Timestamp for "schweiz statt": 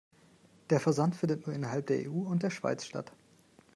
2.49-3.11